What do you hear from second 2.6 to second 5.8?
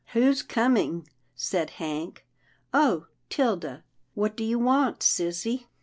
Oh! Tilda— what do you want, sissy?